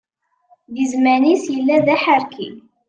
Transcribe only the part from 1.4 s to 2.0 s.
yella d